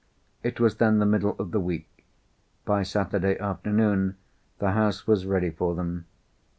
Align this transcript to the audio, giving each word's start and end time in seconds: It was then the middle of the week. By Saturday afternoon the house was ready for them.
It 0.41 0.59
was 0.59 0.77
then 0.77 0.97
the 0.97 1.05
middle 1.05 1.35
of 1.37 1.51
the 1.51 1.59
week. 1.59 2.07
By 2.65 2.81
Saturday 2.81 3.37
afternoon 3.37 4.17
the 4.57 4.71
house 4.71 5.05
was 5.05 5.27
ready 5.27 5.51
for 5.51 5.75
them. 5.75 6.07